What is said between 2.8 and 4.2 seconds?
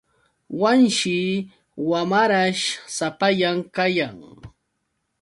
sapallan kayan.